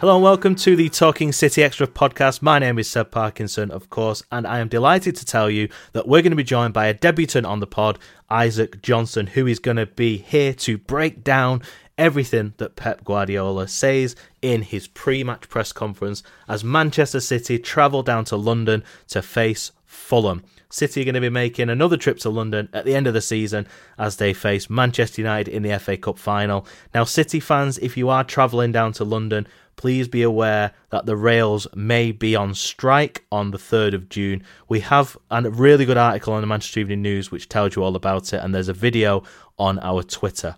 [0.00, 2.40] Hello and welcome to the Talking City Extra podcast.
[2.40, 6.08] My name is Seb Parkinson, of course, and I am delighted to tell you that
[6.08, 7.98] we're going to be joined by a debutant on the pod,
[8.30, 11.60] Isaac Johnson, who is going to be here to break down
[11.98, 18.02] everything that Pep Guardiola says in his pre match press conference as Manchester City travel
[18.02, 20.42] down to London to face Fulham.
[20.70, 23.20] City are going to be making another trip to London at the end of the
[23.20, 23.66] season
[23.98, 26.66] as they face Manchester United in the FA Cup final.
[26.94, 31.16] Now, City fans, if you are travelling down to London, please be aware that the
[31.16, 34.44] rails may be on strike on the 3rd of June.
[34.68, 37.96] We have a really good article on the Manchester Evening News which tells you all
[37.96, 39.22] about it, and there's a video
[39.58, 40.56] on our Twitter.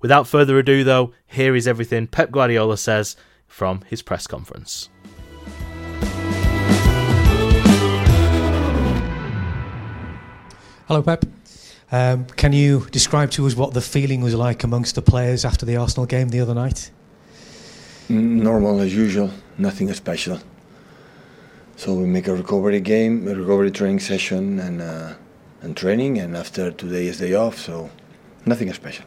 [0.00, 4.88] Without further ado, though, here is everything Pep Guardiola says from his press conference.
[10.86, 11.24] Hello, Pep.
[11.90, 15.66] Um, can you describe to us what the feeling was like amongst the players after
[15.66, 16.92] the Arsenal game the other night?
[18.08, 20.38] Normal as usual, nothing special.
[21.74, 25.14] So we make a recovery game, a recovery training session, and uh,
[25.60, 27.90] and training, and after today is day off, so
[28.44, 29.06] nothing special.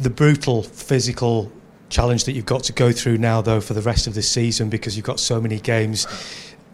[0.00, 1.52] The brutal physical
[1.90, 4.68] challenge that you've got to go through now, though, for the rest of the season
[4.68, 6.06] because you've got so many games.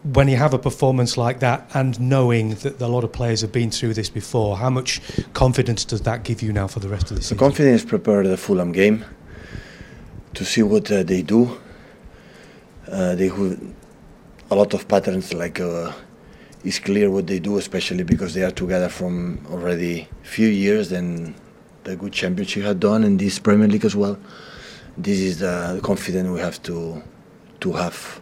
[0.05, 3.53] When you have a performance like that, and knowing that a lot of players have
[3.53, 5.01] been through this before, how much
[5.33, 7.37] confidence does that give you now for the rest of the season?
[7.37, 9.05] The confidence prepared the Fulham game
[10.35, 11.57] to see what uh, they do.
[12.91, 13.61] Uh, they have
[14.51, 15.93] a lot of patterns, like uh,
[16.65, 21.35] it's clear what they do, especially because they are together from already few years and
[21.85, 24.19] the good championship had done in this Premier League as well.
[24.97, 27.03] This is the confidence we have to
[27.61, 28.22] to have.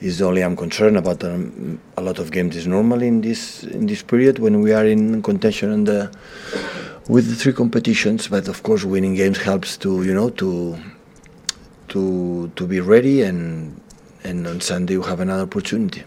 [0.00, 3.86] Is only I'm concerned about um, a lot of games is normally in this in
[3.86, 6.10] this period when we are in contention and the
[7.06, 10.78] with the three competitions, but of course winning games helps to you know to
[11.88, 13.78] to to be ready and
[14.24, 16.02] and on Sunday we have another opportunity.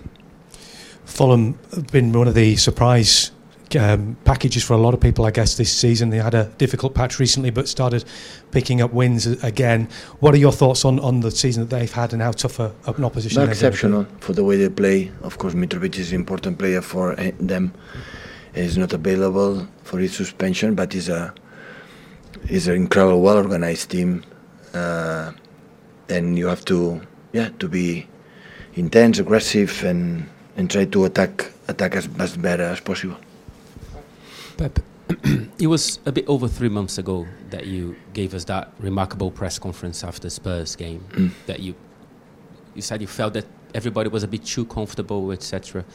[1.05, 3.31] Fulham have been one of the surprise
[3.75, 6.09] um, packages for a lot of people, I guess, this season.
[6.09, 8.05] They had a difficult patch recently, but started
[8.51, 9.87] picking up wins again.
[10.19, 12.73] What are your thoughts on, on the season that they've had and how tough a,
[12.87, 15.11] an opposition they're gonna exceptional for the way they play.
[15.21, 17.73] Of course, Mitrovic is an important player for eh, them.
[18.53, 21.33] He's not available for his suspension, but he's a
[22.47, 24.23] he's an incredible, well organized team,
[24.73, 25.31] uh,
[26.09, 28.07] and you have to yeah to be
[28.75, 33.17] intense, aggressive, and and try to attack attack as, as better as possible.
[34.57, 34.79] Pep,
[35.59, 39.59] it was a bit over three months ago that you gave us that remarkable press
[39.59, 41.05] conference after Spurs game.
[41.11, 41.31] Mm.
[41.47, 41.75] That you
[42.75, 45.85] you said you felt that everybody was a bit too comfortable, etc.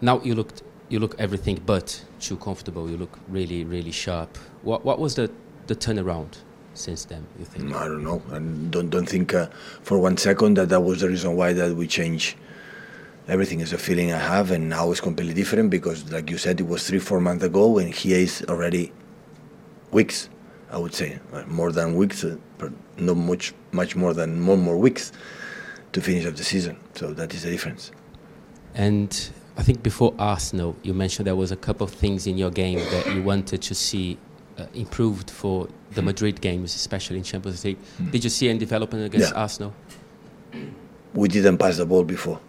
[0.00, 2.90] Now you looked you look everything but too comfortable.
[2.90, 4.36] You look really really sharp.
[4.62, 5.30] What what was the
[5.66, 6.38] the turnaround
[6.74, 7.26] since then?
[7.38, 7.74] You think?
[7.74, 8.22] I don't know.
[8.30, 8.38] I
[8.70, 9.46] don't don't think uh,
[9.82, 12.36] for one second that that was the reason why that we changed.
[13.26, 16.60] Everything is a feeling I have, and now it's completely different because, like you said,
[16.60, 18.92] it was three four months ago, and here is already
[19.92, 20.28] weeks.
[20.70, 24.56] I would say uh, more than weeks, uh, but not much much more than more
[24.58, 25.12] more weeks
[25.92, 26.76] to finish up the season.
[26.94, 27.92] So that is the difference.
[28.74, 32.50] And I think before Arsenal, you mentioned there was a couple of things in your
[32.50, 34.18] game that you wanted to see
[34.58, 36.06] uh, improved for the Hmm.
[36.06, 37.78] Madrid games, especially in Champions League.
[38.10, 39.40] Did you see any development against Yeah.
[39.40, 39.72] Arsenal?
[41.14, 42.40] We didn't pass the ball before.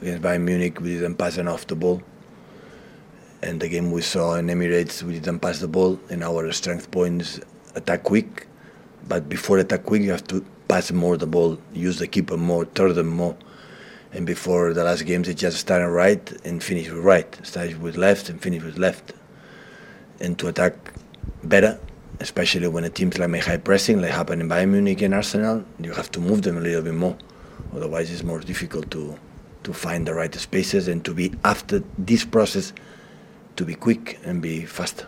[0.00, 2.00] Against Bayern Munich, we didn't pass enough the ball.
[3.42, 5.98] And the game we saw in Emirates, we didn't pass the ball.
[6.08, 7.40] And our strength points
[7.74, 8.46] attack quick.
[9.08, 12.64] But before attack quick, you have to pass more the ball, use the keeper more,
[12.64, 13.36] turn them more.
[14.12, 17.46] And before the last games, they just started right and finished with right.
[17.46, 19.12] Started with left and finished with left.
[20.20, 20.92] And to attack
[21.42, 21.80] better,
[22.20, 25.92] especially when a teams like high pressing, like happened in Bayern Munich and Arsenal, you
[25.92, 27.16] have to move them a little bit more.
[27.74, 29.18] Otherwise, it's more difficult to
[29.68, 32.72] to find the right spaces and to be after this process,
[33.56, 35.06] to be quick and be faster.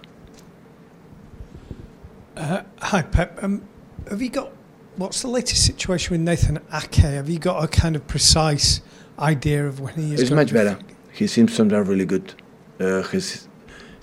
[2.36, 3.42] Uh, hi, Pep.
[3.42, 3.62] Um,
[4.10, 4.52] have you got
[4.96, 6.96] what's the latest situation with Nathan Ake?
[6.96, 8.82] Have you got a kind of precise
[9.18, 10.20] idea of when he is?
[10.20, 10.78] It's much to be better.
[11.12, 12.34] His symptoms are really good.
[12.78, 13.48] Uh, his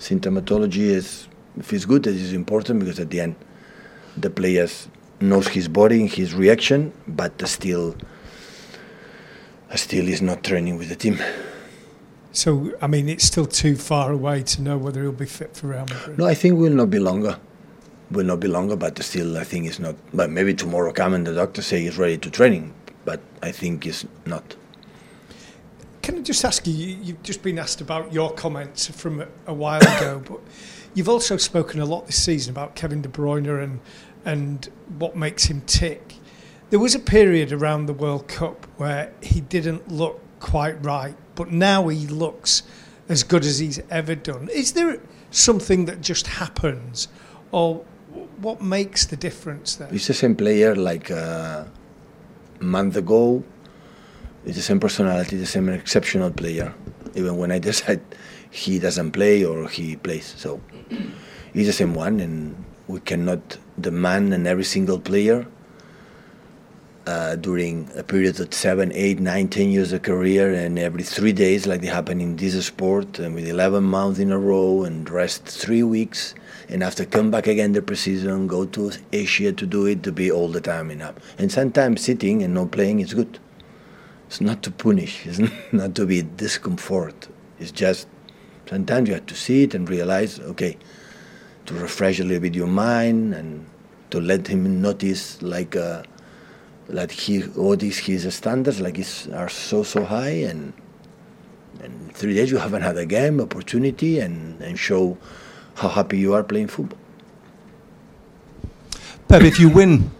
[0.00, 3.36] symptomatology is if it's good, it is important because at the end,
[4.16, 4.88] the players
[5.20, 7.94] knows his body and his reaction, but still,
[9.76, 11.18] still is not training with the team.
[12.32, 15.68] So, I mean, it's still too far away to know whether he'll be fit for
[15.68, 16.18] Real Madrid.
[16.18, 17.38] No, I think will not be longer.
[18.10, 19.96] Will not be longer, but still, I think it's not.
[20.14, 22.74] But maybe tomorrow come and the doctor say he's ready to training,
[23.04, 24.56] but I think it's not.
[26.02, 26.72] Can I just ask you?
[26.72, 30.40] you- You've just been asked about your comments from a, a while ago, but
[30.94, 33.80] you've also spoken a lot this season about Kevin De Bruyne and
[34.24, 34.68] and
[34.98, 36.14] what makes him tick.
[36.70, 41.50] There was a period around the World Cup where he didn't look quite right, but
[41.50, 42.62] now he looks
[43.08, 44.50] as good as he's ever done.
[44.52, 45.00] Is there
[45.30, 47.08] something that just happens,
[47.52, 47.86] or
[48.42, 49.88] what makes the difference there?
[49.88, 51.64] He's the same player like uh,
[52.60, 53.42] a month ago.
[54.44, 56.74] It's the same personality, the same exceptional player.
[57.14, 58.02] Even when I decide
[58.50, 60.60] he doesn't play or he plays, so
[61.54, 65.46] he's the same one, and we cannot demand on every single player
[67.08, 71.32] uh, during a period of seven, eight, nine, ten years of career, and every three
[71.32, 75.08] days, like they happen in this sport, and with 11 months in a row, and
[75.08, 76.34] rest three weeks,
[76.68, 80.30] and after come back again the preseason, go to Asia to do it, to be
[80.30, 81.14] all the time in enough.
[81.38, 83.38] And sometimes sitting and not playing is good.
[84.26, 85.40] It's not to punish, it's
[85.72, 87.28] not to be discomfort.
[87.58, 88.06] It's just
[88.68, 90.76] sometimes you have to sit and realize, okay,
[91.64, 93.64] to refresh a little bit your mind and
[94.10, 96.02] to let him notice like uh,
[96.88, 100.72] like he all these his standards like is are so so high and
[101.82, 105.16] and three days you haven't had a game opportunity and and show
[105.74, 106.98] how happy you are playing football.
[109.28, 110.10] Pep, if you win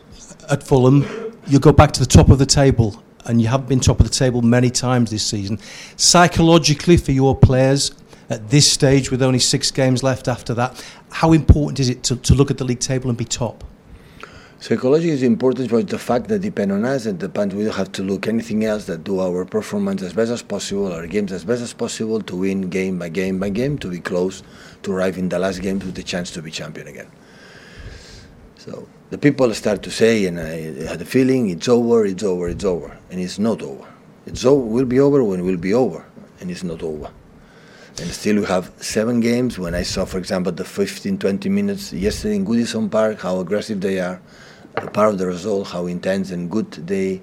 [0.51, 1.05] at Fulham,
[1.47, 4.07] you go back to the top of the table, and you have been top of
[4.07, 5.59] the table many times this season.
[5.97, 7.93] Psychologically, for your players
[8.31, 12.17] at this stage, with only six games left after that, how important is it to,
[12.17, 13.65] to look at the league table and be top?
[14.61, 17.93] Psychology is important for the fact that depend on us and depend we don't have
[17.93, 21.45] to look anything else that do our performance as best as possible, our games as
[21.45, 24.43] best as possible to win game by game by game, to be close,
[24.83, 27.09] to arrive in the last game with the chance to be champion again.
[28.57, 32.49] So the people start to say, and I had a feeling it's over, it's over,
[32.49, 33.87] it's over, and it's not over.
[34.27, 36.05] It's over, will be over when it will be over,
[36.41, 37.09] and it's not over.
[38.01, 39.57] And still we have seven games.
[39.57, 43.81] When I saw, for example, the 15, 20 minutes yesterday in Goodison Park, how aggressive
[43.81, 44.21] they are,
[44.83, 47.21] a part of the result, how intense and good they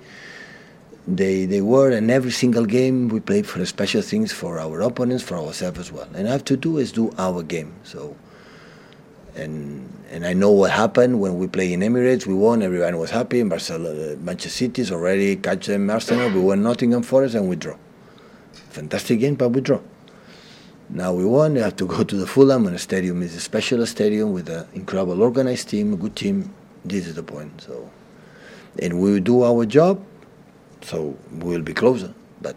[1.08, 1.92] they they were.
[1.92, 5.92] And every single game we played for special things for our opponents, for ourselves as
[5.92, 6.08] well.
[6.14, 7.74] And I have to do is do our game.
[7.84, 8.16] So.
[9.38, 12.26] And and I know what happened when we play in Emirates.
[12.26, 12.62] We won.
[12.64, 13.42] Everyone was happy.
[13.42, 15.90] In Barcelona, Manchester City's already catch them.
[15.90, 16.30] Arsenal.
[16.32, 17.76] We won Nottingham Forest and we draw.
[18.70, 19.82] Fantastic game, but we draw.
[20.90, 21.56] Now we won.
[21.56, 24.48] We have to go to the Fulham, and the stadium is a special stadium with
[24.48, 26.54] an incredible organized team, a good team.
[26.86, 27.62] This is the point.
[27.62, 27.90] So,
[28.80, 30.04] and we do our job,
[30.82, 32.14] so we will be closer.
[32.42, 32.56] But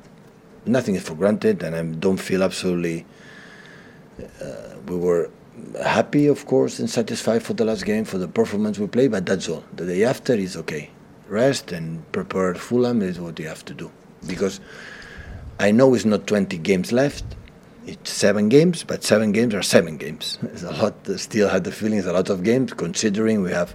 [0.67, 3.07] nothing is for granted, and I don't feel absolutely.
[4.43, 5.31] Uh, we were
[5.83, 9.27] happy, of course, and satisfied for the last game for the performance we played, but
[9.27, 9.65] that's all.
[9.75, 10.91] The day after is okay.
[11.29, 13.91] Rest and prepare Fulham is what you have to do
[14.27, 14.61] because
[15.61, 17.25] I know it's not 20 games left
[17.89, 20.39] it's seven games, but seven games are seven games.
[20.53, 20.95] It's a lot.
[21.17, 23.75] Still had the feeling it's a lot of games, considering we have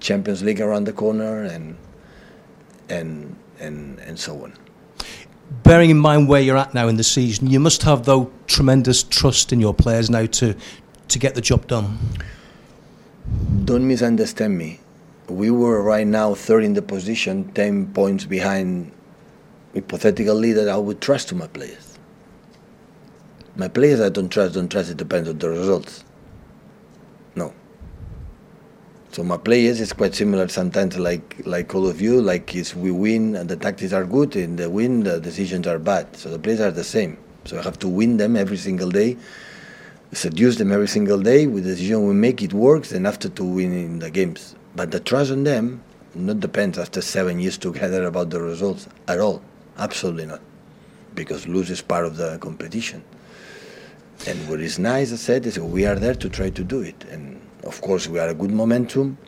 [0.00, 1.76] Champions League around the corner and
[2.88, 4.52] and and and so on.
[5.62, 9.02] Bearing in mind where you're at now in the season, you must have though tremendous
[9.02, 10.56] trust in your players now to
[11.08, 11.98] to get the job done.
[13.64, 14.80] Don't misunderstand me.
[15.28, 18.92] We were right now third in the position, ten points behind
[19.74, 20.68] hypothetical leader.
[20.70, 21.98] I would trust to my players.
[23.56, 24.90] My players I don't trust, don't trust.
[24.90, 26.04] It depends on the results.
[27.34, 27.52] No.
[29.12, 32.20] So my players is quite similar sometimes, like like all of you.
[32.20, 35.80] Like is we win and the tactics are good, and the win the decisions are
[35.80, 36.16] bad.
[36.16, 37.18] So the players are the same.
[37.44, 39.16] So I have to win them every single day,
[40.12, 42.40] seduce them every single day with the decision we make.
[42.40, 44.54] It works, and after to win in the games.
[44.76, 45.82] But the trust on them
[46.14, 49.42] not depends after seven years together about the results at all.
[49.76, 50.40] Absolutely not,
[51.16, 53.02] because lose is part of the competition.
[54.28, 57.04] And what is nice, I said, is we are there to try to do it.
[57.10, 59.18] And of course, we are a good momentum.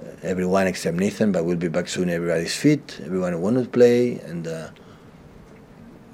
[0.00, 2.08] Uh, everyone except Nathan, but we'll be back soon.
[2.08, 3.00] Everybody's fit.
[3.04, 4.68] Everyone want to play, and uh,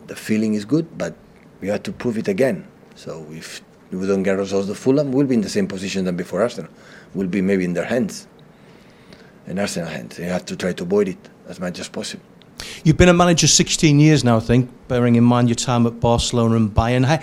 [0.06, 0.96] the feeling is good.
[0.96, 1.14] But
[1.60, 2.66] we have to prove it again.
[2.94, 6.16] So if we don't get results the Fulham, we'll be in the same position than
[6.16, 6.70] before Arsenal.
[7.14, 8.26] We'll be maybe in their hands,
[9.46, 10.18] in Arsenal hands.
[10.18, 12.24] You have to try to avoid it as much as possible.
[12.84, 16.00] You've been a manager 16 years now, I think, bearing in mind your time at
[16.00, 17.04] Barcelona and Bayern.
[17.04, 17.18] How,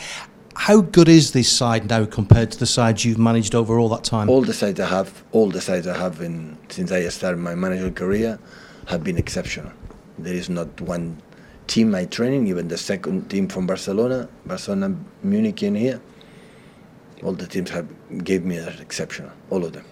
[0.55, 4.03] how good is this side now compared to the sides you've managed over all that
[4.03, 4.29] time?
[4.29, 7.55] All the sides I have, all the sides I have in, since I started my
[7.55, 8.39] managerial career,
[8.88, 9.72] have been exceptional.
[10.20, 11.22] There is not one
[11.67, 16.01] team I training, even the second team from Barcelona, Barcelona, Munich, and here.
[17.24, 17.88] All the teams have
[18.24, 19.86] gave me an exceptional, all of them.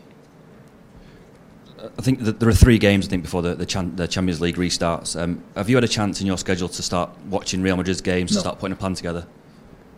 [1.97, 3.07] I think that there are three games.
[3.07, 5.19] I think before the the, Chan- the Champions League restarts.
[5.19, 8.31] Um, have you had a chance in your schedule to start watching Real Madrid's games,
[8.31, 8.35] No.
[8.35, 9.25] to start putting a plan together?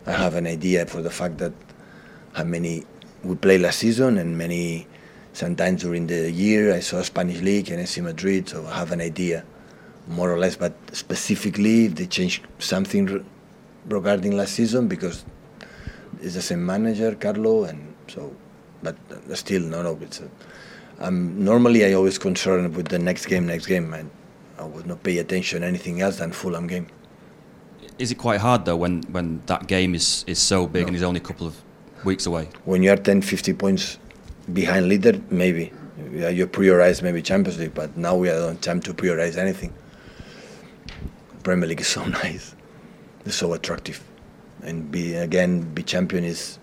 [0.06, 1.52] I have an idea for the fact that
[2.32, 2.84] how many
[3.22, 4.86] we played last season and many
[5.32, 9.00] sometimes during the year I saw Spanish league and AC Madrid, so I have an
[9.00, 9.44] idea
[10.08, 10.56] more or less.
[10.56, 13.24] But specifically, if they change something re-
[13.88, 15.24] regarding last season because
[16.20, 18.34] it's the same manager, Carlo, and so.
[18.82, 18.96] But
[19.34, 19.98] still, no, no.
[20.02, 20.20] It's.
[21.00, 24.10] Normally, I always concerned with the next game, next game, and
[24.58, 26.88] I would not pay attention anything else than Fulham game.
[27.98, 30.86] Is it quite hard though when, when that game is, is so big No.
[30.88, 31.54] and is only a couple of
[32.04, 32.48] weeks away?
[32.64, 33.98] when you are 10, 50 points
[34.52, 35.72] behind leader, maybe
[36.12, 39.72] Yeah, you prioritize maybe Champions League, but now we don't have time to prioritize anything.
[41.42, 42.54] Premier League is so nice,
[43.24, 44.00] it's so attractive,
[44.62, 46.58] and be again be champion is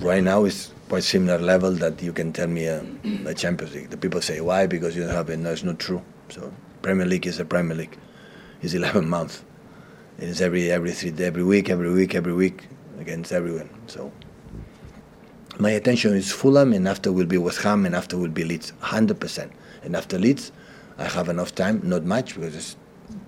[0.00, 2.82] right now is quite similar level that you can tell me a,
[3.26, 3.90] a Champions League.
[3.90, 5.38] The people say why because you don't have it.
[5.38, 6.00] No, it's not true.
[6.30, 6.52] So
[6.82, 7.96] Premier League is a Premier League.
[8.62, 9.44] It's 11 months.
[10.18, 12.66] It is every every three every week, every week, every week
[12.98, 13.70] against everyone.
[13.86, 14.10] So
[15.60, 18.72] my attention is Fulham, and after will be West Ham, and after will be Leeds,
[18.80, 19.52] hundred percent.
[19.84, 20.50] And after Leeds,
[20.98, 22.76] I have enough time, not much because it's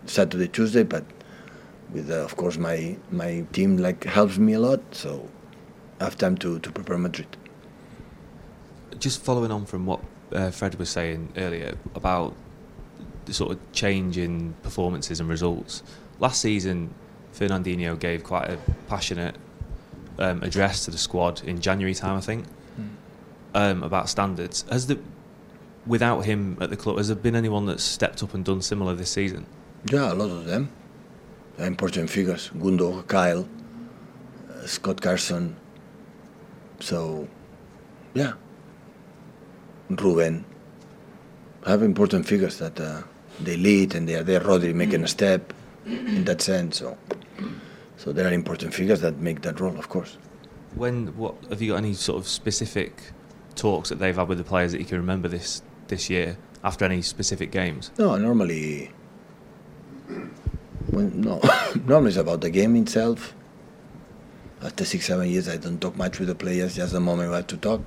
[0.06, 1.04] Saturday, Tuesday, but
[1.92, 5.28] with uh, of course my my team like helps me a lot, so
[6.00, 7.28] I have time to to prepare Madrid.
[8.98, 10.00] Just following on from what
[10.32, 12.34] uh, Fred was saying earlier about
[13.26, 15.84] the sort of change in performances and results.
[16.20, 16.94] Last season,
[17.34, 18.58] Fernandinho gave quite a
[18.88, 19.34] passionate
[20.18, 22.44] um, address to the squad in January time, I think,
[23.54, 24.64] um, about standards.
[24.70, 24.98] Has the
[25.86, 28.94] without him at the club, has there been anyone that's stepped up and done similar
[28.94, 29.46] this season?
[29.90, 30.70] Yeah, a lot of them.
[31.56, 32.50] They're important figures.
[32.54, 33.48] Gundo, Kyle,
[34.50, 35.56] uh, Scott Carson.
[36.80, 37.28] So,
[38.14, 38.34] yeah.
[39.88, 40.44] Ruben.
[41.66, 43.02] Have important figures that uh,
[43.40, 44.40] they lead and they are there.
[44.40, 45.52] Rodri making a step
[45.86, 46.78] in that sense.
[46.78, 46.96] So,
[47.96, 50.18] so there are important figures that make that role, of course.
[50.74, 53.12] When what have you got any sort of specific
[53.56, 56.84] talks that they've had with the players that you can remember this this year after
[56.84, 57.90] any specific games?
[57.98, 58.92] No, normally,
[60.90, 61.40] when, no,
[61.86, 63.34] normally it's about the game itself.
[64.62, 66.76] After six, seven years, I don't talk much with the players.
[66.76, 67.80] Just the moment we have to talk.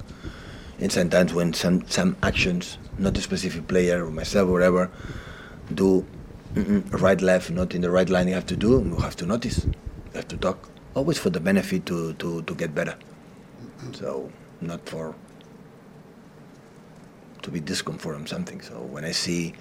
[0.79, 4.91] And sometimes when some some actions, not a specific player or myself or whatever,
[5.73, 6.05] do
[6.55, 8.83] right, left, not in the right line, you have to do.
[8.83, 9.65] You have to notice.
[9.65, 9.73] You
[10.13, 10.69] have to talk.
[10.93, 12.95] Always for the benefit to to, to get better.
[13.93, 14.31] So
[14.61, 15.15] not for
[17.41, 18.61] to be discomfort something.
[18.61, 19.53] So when I see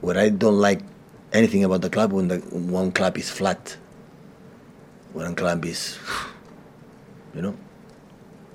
[0.00, 0.82] what I don't like
[1.32, 3.76] anything about the club when the one club is flat,
[5.12, 5.98] one club is,
[7.34, 7.56] you know,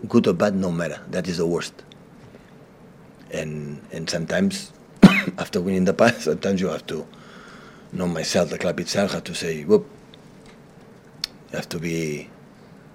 [0.07, 0.99] good or bad, no matter.
[1.09, 1.73] That is the worst.
[3.31, 4.71] And and sometimes
[5.37, 7.07] after winning the past, sometimes you have to
[7.91, 9.87] know myself, the club itself, have to say, whoop.
[11.51, 12.29] You have to be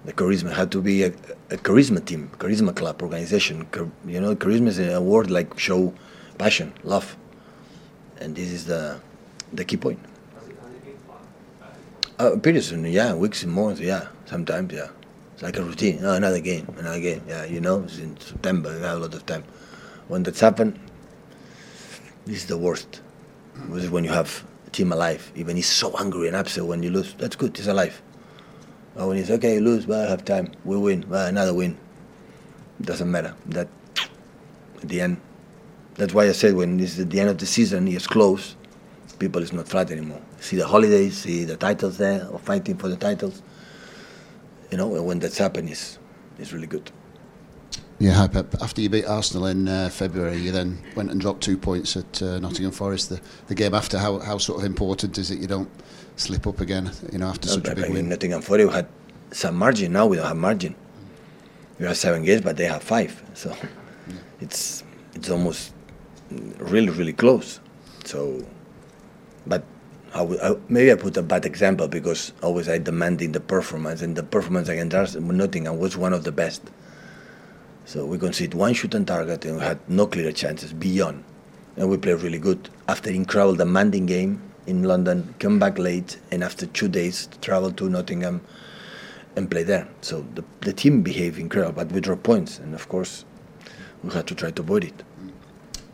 [0.05, 1.09] the charisma had to be a,
[1.51, 3.67] a charisma team, charisma club organization.
[3.73, 5.93] Char- You know, charisma is a word like show
[6.39, 7.17] passion, love,
[8.19, 9.01] and this is the
[9.53, 9.99] the key point.
[12.19, 14.89] Uh, pretty soon, yeah, weeks and months, yeah, sometimes, yeah.
[15.35, 16.01] It's like a routine.
[16.03, 17.45] Oh, another game, another game, yeah.
[17.45, 19.43] You know, it's in September, you have a lot of time.
[20.09, 20.79] When that's happened,
[22.31, 23.01] this is the worst.
[23.71, 25.33] This is when you have a team alive.
[25.35, 27.13] Even he's so angry and upset when you lose.
[27.15, 27.57] That's good.
[27.57, 28.01] He's alive.
[28.95, 31.77] Or when it's okay, lose, but I have time, we win, well, another win.
[32.79, 33.35] It Doesn't matter.
[33.47, 33.69] That
[34.81, 35.21] at the end,
[35.95, 38.55] that's why I said when it's at the end of the season, it's close.
[39.19, 40.23] People is not flat anymore.
[40.39, 43.43] See the holidays, see the titles there, or fighting for the titles.
[44.71, 45.99] You know, when that's happened, it's,
[46.39, 46.91] it's really good.
[48.01, 48.55] Yeah, Pep.
[48.63, 52.23] After you beat Arsenal in uh, February, you then went and dropped two points at
[52.23, 53.11] uh, Nottingham Forest.
[53.11, 55.69] The, the game after, how, how sort of important is it you don't
[56.17, 56.91] slip up again?
[57.13, 58.09] You know, after No, such a big win.
[58.09, 58.89] Nottingham Forest we had
[59.33, 59.93] some margin.
[59.93, 60.75] Now we don't have margin.
[61.79, 63.23] We have seven games, but they have five.
[63.35, 63.55] So
[64.41, 64.83] it's
[65.15, 65.75] it's almost
[66.59, 67.61] really really close.
[68.07, 68.47] So,
[69.47, 69.63] but
[70.15, 74.01] I would, I, maybe I put a bad example because always I demanding the performance,
[74.01, 76.63] and the performance against Arsenal, Nottingham was one of the best.
[77.91, 81.25] So we conceded one shot on target and we had no clear chances beyond.
[81.77, 82.69] And we played really good.
[82.87, 87.91] After incredible demanding game in London, come back late, and after two days travel to
[87.91, 88.43] Nottingham
[89.35, 89.89] and play there.
[90.03, 93.25] So the, the team behaved incredible, but we dropped points, and of course
[94.05, 95.03] we had to try to avoid it.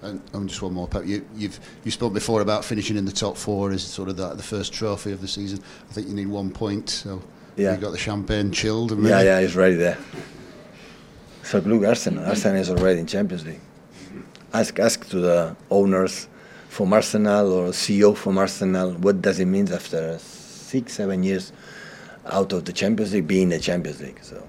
[0.03, 1.07] And, and just one more, Pep.
[1.07, 4.35] You, you've you spoke before about finishing in the top four as sort of the,
[4.35, 5.63] the first trophy of the season.
[5.89, 7.23] I think you need one point, so
[7.57, 7.75] Yeah.
[7.75, 8.93] you got the champagne chilled.
[8.93, 9.97] And Yeah, yeah, it's ready there.
[11.47, 12.25] So look, Arsenal.
[12.25, 13.61] Arsenal is already in Champions League.
[14.53, 16.27] Ask, ask to the owners
[16.69, 21.53] from Arsenal or CEO from Arsenal what does it mean after six, seven years
[22.25, 24.19] out of the Champions League being in the Champions League.
[24.23, 24.45] So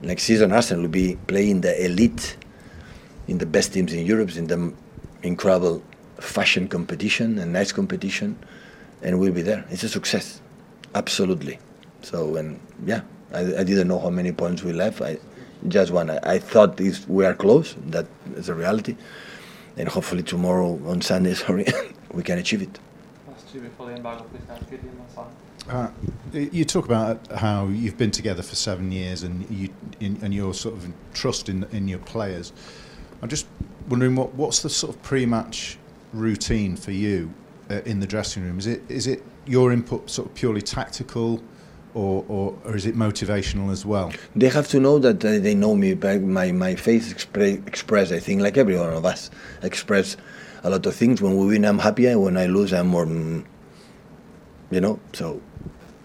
[0.00, 2.38] next season, Arsenal will be playing the elite
[3.28, 4.72] in the best teams in Europe, in the
[5.22, 5.82] incredible
[6.18, 8.38] fashion competition and nice competition,
[9.02, 9.66] and we'll be there.
[9.68, 10.40] It's a success,
[10.94, 11.58] absolutely.
[12.00, 13.02] So and yeah,
[13.34, 15.02] I, I didn't know how many points we left.
[15.02, 15.18] I
[15.68, 16.10] just one.
[16.10, 17.74] I, I thought this, we are close.
[17.86, 18.96] That is a reality,
[19.76, 21.66] and hopefully tomorrow on Sunday, sorry,
[22.12, 22.78] we can achieve it.
[23.28, 25.26] Last two before the embargo, please, now, Gideon, that's fine.
[25.68, 25.90] Uh,
[26.32, 29.68] you talk about how you've been together for seven years and you
[30.00, 32.52] in, and your sort of trust in in your players.
[33.20, 33.46] I'm just
[33.88, 35.78] wondering what what's the sort of pre-match
[36.12, 37.32] routine for you
[37.70, 38.58] uh, in the dressing room?
[38.58, 41.42] Is it is it your input sort of purely tactical,
[41.94, 44.12] or or, or is it motivational as well?
[44.34, 45.94] They have to know that uh, they know me.
[45.94, 48.12] My my face expre- express.
[48.12, 49.30] I think like every one of us
[49.62, 50.16] express
[50.62, 51.20] a lot of things.
[51.20, 52.18] When we win, I'm happier.
[52.18, 53.06] When I lose, I'm more.
[53.06, 55.00] You know.
[55.12, 55.40] So,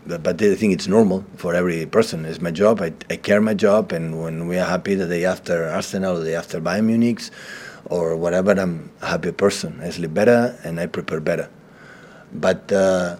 [0.06, 2.26] but, but I think it's normal for every person.
[2.26, 2.82] It's my job.
[2.82, 6.26] I, I care my job, and when we are happy the day after Arsenal, the
[6.26, 7.22] day after Bayern Munich,
[7.86, 9.80] or whatever, I'm a happy person.
[9.82, 11.50] I sleep better and I prepare better.
[12.34, 13.18] But uh,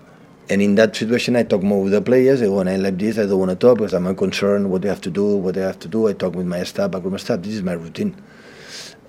[0.50, 2.42] and in that situation, I talk more with the players.
[2.42, 4.90] And When I left this, I don't want to talk because I'm concerned what they
[4.90, 6.08] have to do, what they have to do.
[6.08, 7.42] I talk with my staff, back with my staff.
[7.42, 8.16] This is my routine,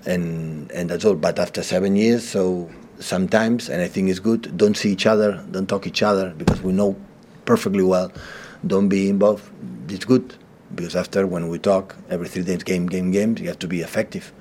[0.05, 1.15] and and that's all.
[1.15, 4.57] But after seven years, so sometimes, and I think it's good.
[4.57, 6.97] Don't see each other, don't talk each other because we know
[7.45, 8.11] perfectly well.
[8.67, 9.49] Don't be involved.
[9.89, 10.35] It's good
[10.75, 13.81] because after when we talk every three days, game, game, game, you have to be
[13.81, 14.33] effective.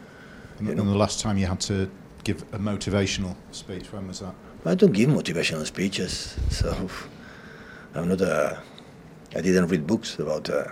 [0.59, 1.89] And, and the last time you had to
[2.25, 4.35] give a motivational speech, when was that?
[4.65, 6.91] I don't give motivational speeches, so
[7.95, 8.61] I'm not a.
[9.35, 10.65] I didn't read books about, uh,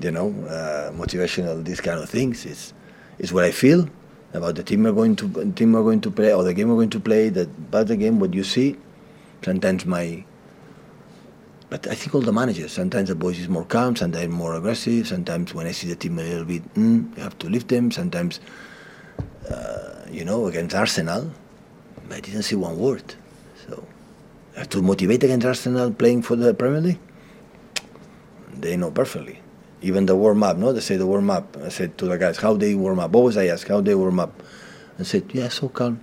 [0.00, 2.44] you know, uh, motivational these kind of things.
[2.44, 2.74] It's
[3.18, 3.88] it's what I feel
[4.34, 6.76] about the team we're going to team we're going to play or the game we're
[6.76, 7.30] going to play.
[7.30, 8.76] That about the game, what you see.
[9.42, 10.24] Sometimes my.
[11.70, 12.72] But I think all the managers.
[12.72, 13.96] Sometimes the boys is more calm.
[13.96, 15.08] Sometimes more aggressive.
[15.08, 17.90] Sometimes when I see the team a little bit, mm, you have to lift them.
[17.90, 18.40] Sometimes,
[19.50, 21.32] uh, you know, against Arsenal.
[22.10, 23.14] I didn't see one word.
[23.66, 23.84] So,
[24.64, 26.98] to motivate against Arsenal playing for the Premier League.
[28.54, 29.40] They know perfectly.
[29.82, 31.56] Even the warm up, no, they say the warm up.
[31.62, 33.14] I said to the guys, how they warm up.
[33.14, 34.42] Always I ask how they warm up.
[34.98, 36.00] I said, yeah, so calm,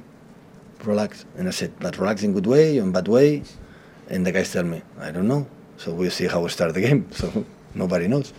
[0.86, 1.26] relax.
[1.38, 3.44] And I said, but relax in good way, in bad way.
[4.08, 5.48] And the guys tell me, I don't know.
[5.78, 7.12] So we'll see how we start the game.
[7.12, 8.32] So nobody knows.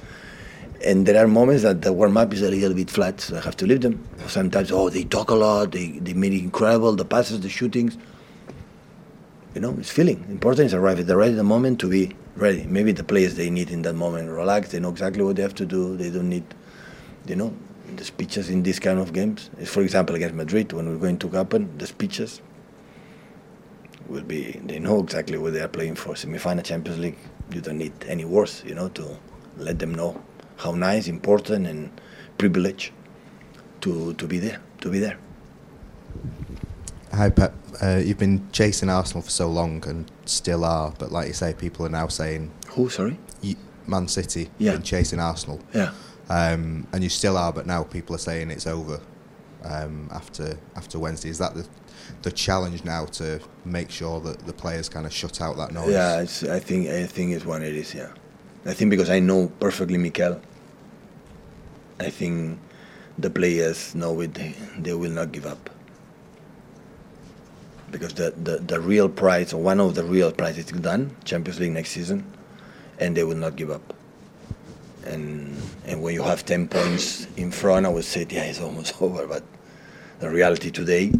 [0.84, 3.40] And there are moments that the warm up is a little bit flat, so I
[3.40, 4.06] have to leave them.
[4.26, 7.96] Sometimes, oh, they talk a lot, they, they make it incredible, the passes, the shootings.
[9.54, 10.24] You know, it's feeling.
[10.28, 12.64] Important is arrive at the right moment to be ready.
[12.64, 15.54] Maybe the players they need in that moment relax, they know exactly what they have
[15.54, 16.44] to do, they don't need,
[17.26, 17.56] you know,
[17.96, 19.48] the speeches in these kind of games.
[19.64, 22.42] For example, against Madrid, when we're going to happen, the speeches
[24.08, 26.14] will be, they know exactly what they are playing for.
[26.14, 27.18] Semi-final Champions League,
[27.50, 29.16] you don't need any words, you know, to
[29.56, 30.22] let them know
[30.56, 31.90] how nice, important, and
[32.38, 32.92] privilege
[33.82, 35.18] to, to be there, to be there.
[37.12, 41.28] Hi Pep, uh, you've been chasing Arsenal for so long and still are, but like
[41.28, 43.18] you say, people are now saying Who, sorry?
[43.40, 44.72] you, Man City Yeah.
[44.72, 45.60] been chasing Arsenal.
[45.72, 45.92] Yeah.
[46.28, 49.00] Um, and you still are, but now people are saying it's over
[49.64, 51.28] um, after after Wednesday.
[51.30, 51.66] Is that the
[52.22, 55.90] the challenge now to make sure that the players kind of shut out that noise?
[55.92, 57.94] Yeah, it's, I think I think it's what it is.
[57.94, 58.10] Yeah,
[58.66, 60.40] I think because I know perfectly Mikel.
[62.00, 62.58] I think
[63.16, 64.34] the players know it.
[64.34, 65.70] They, they will not give up
[67.90, 71.60] because the, the, the real prize or one of the real prizes is done Champions
[71.60, 72.24] League next season,
[72.98, 73.94] and they will not give up.
[75.04, 79.00] And and when you have ten points in front, I would say yeah it's almost
[79.00, 79.26] over.
[79.26, 79.44] But
[80.18, 81.12] the reality today,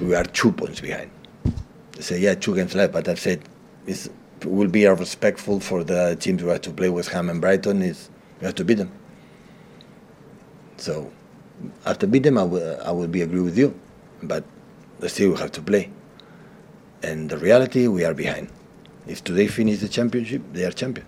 [0.00, 1.10] we are two points behind.
[1.92, 3.40] They say yeah two games left, but I've said
[3.86, 4.08] it
[4.44, 7.82] will be respectful for the teams we have to play West Ham and Brighton.
[7.82, 8.92] Is we have to beat them.
[10.76, 11.10] So
[11.84, 13.78] after beat them, I will I will be agree with you,
[14.22, 14.44] but
[15.06, 15.90] still we have to play.
[17.02, 18.48] And the reality, we are behind.
[19.06, 21.06] If today finish the championship, they are champion.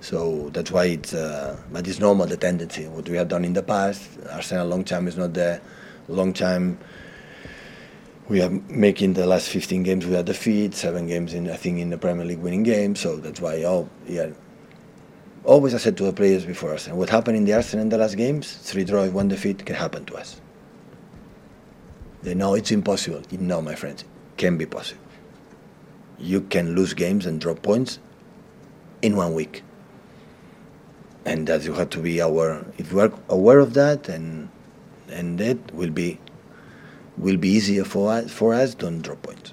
[0.00, 2.86] So that's why it's, uh, but it's normal the tendency.
[2.86, 5.60] What we have done in the past, Arsenal long time is not there.
[6.08, 6.78] Long time,
[8.30, 11.90] we are making the last 15 games without defeat, seven games in I think in
[11.90, 13.00] the Premier League winning games.
[13.00, 14.30] So that's why, oh yeah.
[15.42, 17.98] Always I said to the players before Arsenal, what happened in the Arsenal in the
[17.98, 20.40] last games, three draws, one defeat, can happen to us.
[22.22, 23.22] They know it's impossible.
[23.32, 24.04] No, my friends,
[24.36, 25.02] can be possible.
[26.18, 27.98] You can lose games and drop points
[29.02, 29.64] in one week.
[31.24, 32.64] And that you have to be aware.
[32.78, 34.50] If you are aware of that, and
[35.08, 36.20] and that will be
[37.20, 39.52] will be easier for us for us to drop points.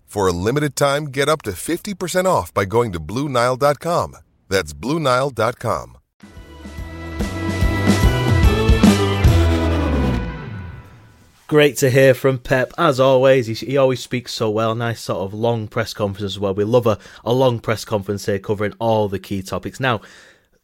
[0.11, 4.17] For a limited time, get up to 50% off by going to BlueNile.com.
[4.49, 5.97] That's BlueNile.com.
[11.47, 12.73] Great to hear from Pep.
[12.77, 14.75] As always, he, he, always speaks so well.
[14.75, 16.53] Nice sort of long press conference as well.
[16.53, 19.79] We love a, a long press conference here covering all the key topics.
[19.79, 20.01] Now,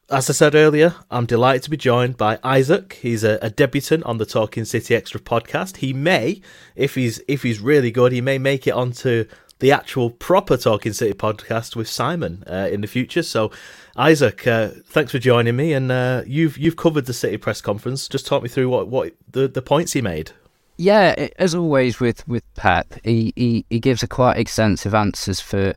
[0.09, 2.97] as I said earlier, I'm delighted to be joined by Isaac.
[3.01, 5.77] He's a, a, debutant on the Talking City Extra podcast.
[5.77, 6.41] He may,
[6.75, 9.25] if he's if he's really good, he may make it onto
[9.59, 13.23] the actual proper Talking City podcast with Simon uh, in the future.
[13.23, 13.51] So,
[13.97, 15.73] Isaac, uh, thanks for joining me.
[15.73, 18.07] And uh, you've you've covered the City press conference.
[18.07, 20.31] Just talk me through what, what the, the points he made.
[20.77, 25.73] Yeah, as always with with Pep, he, he, he gives a quite extensive answers for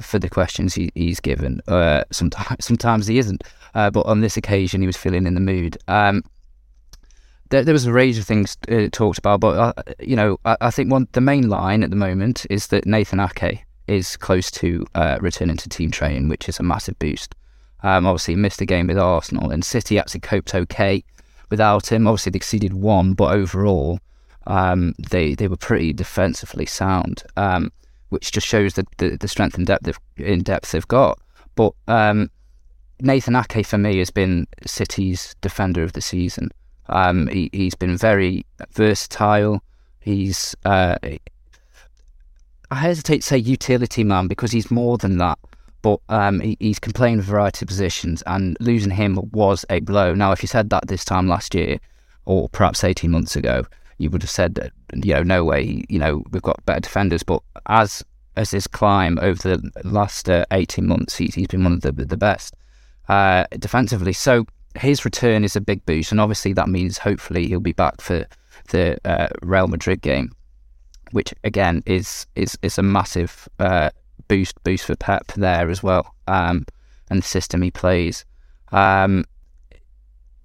[0.00, 1.60] for the questions he, he's given.
[1.68, 3.42] Uh, sometimes sometimes he isn't,
[3.74, 5.76] uh, but on this occasion he was feeling in the mood.
[5.88, 6.22] Um,
[7.50, 10.56] there, there was a range of things uh, talked about, but uh, you know I,
[10.62, 14.50] I, think one the main line at the moment is that Nathan Ake is close
[14.52, 17.34] to uh, returning to team training, which is a massive boost.
[17.82, 21.04] Um, obviously, missed a game with Arsenal, and City actually coped okay
[21.50, 22.06] without him.
[22.06, 23.98] Obviously, they exceeded one, but overall
[24.46, 27.70] um, they they were pretty defensively sound, um,
[28.08, 31.18] which just shows the, the, the strength and depth in depth they've got.
[31.54, 32.30] But um,
[33.02, 36.50] Nathan Ake for me has been City's defender of the season.
[36.88, 39.62] Um, he, has been very versatile.
[40.00, 40.96] He's uh,
[42.70, 45.38] I hesitate to say utility man because he's more than that.
[45.82, 49.64] But um, he, he's can play in a variety of positions, and losing him was
[49.68, 50.14] a blow.
[50.14, 51.78] Now, if you said that this time last year,
[52.24, 53.66] or perhaps eighteen months ago,
[54.02, 57.22] you would have said that you know no way you know we've got better defenders
[57.22, 58.04] but as
[58.36, 61.92] as his climb over the last uh, 18 months he's, he's been one of the
[61.92, 62.54] the best
[63.08, 67.60] uh, defensively so his return is a big boost and obviously that means hopefully he'll
[67.60, 68.26] be back for
[68.70, 70.30] the uh, Real Madrid game
[71.10, 73.90] which again is is is a massive uh,
[74.28, 76.64] boost boost for Pep there as well um,
[77.10, 78.24] and the system he plays.
[78.72, 79.24] Um,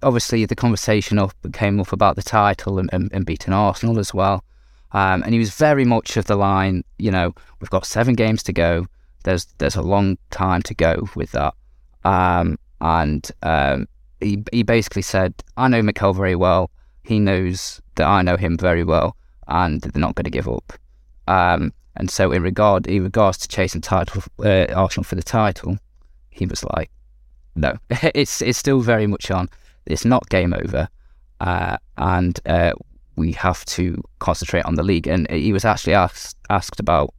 [0.02, 4.12] obviously, the conversation up came up about the title and, and, and beating Arsenal as
[4.12, 4.44] well.
[4.92, 8.42] Um, and he was very much of the line, you know, we've got seven games
[8.44, 8.86] to go.
[9.24, 11.54] There's there's a long time to go with that.
[12.04, 13.88] Um, and um,
[14.20, 16.70] he he basically said, I know Mikel very well.
[17.02, 20.72] He knows that I know him very well, and they're not going to give up.
[21.26, 25.78] Um, and so, in regard in regards to chasing title, uh, Arsenal for the title,
[26.30, 26.90] he was like,
[27.54, 29.48] no, it's it's still very much on.
[29.86, 30.88] It's not game over,
[31.40, 32.72] uh, and uh,
[33.16, 35.06] we have to concentrate on the league.
[35.06, 37.14] And he was actually asked asked about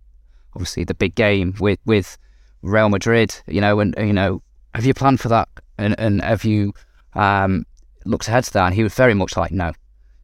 [0.53, 2.17] obviously the big game with with
[2.61, 3.35] Real Madrid.
[3.47, 4.41] You know, and you know,
[4.73, 5.49] have you planned for that?
[5.77, 6.73] And and have you
[7.13, 7.65] um,
[8.05, 8.67] looked ahead to that?
[8.67, 9.71] And he was very much like, no,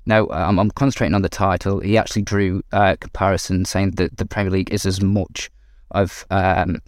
[0.06, 1.80] no, I'm, I'm concentrating on the title.
[1.80, 5.50] He actually drew a comparison saying that the Premier League is as much
[5.92, 6.82] of um,